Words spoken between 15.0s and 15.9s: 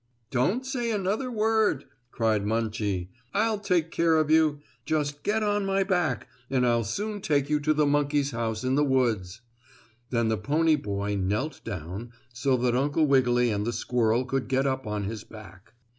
his back.